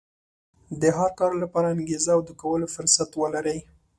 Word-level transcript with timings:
د 0.81 0.83
هر 0.97 1.11
کار 1.19 1.31
لپاره 1.43 1.71
انګېزه 1.75 2.09
او 2.15 2.21
د 2.27 2.29
کولو 2.41 2.65
فرصت 2.75 3.09
ولرئ. 3.15 3.59